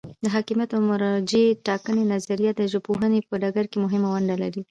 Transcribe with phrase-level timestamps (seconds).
[0.23, 4.59] د حاکمیت او مرجع ټاکنې نظریه د ژبپوهنې په ډګر کې مهمه ونډه لري.